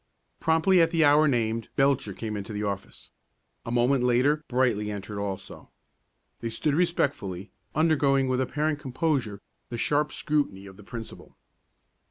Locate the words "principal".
10.83-11.35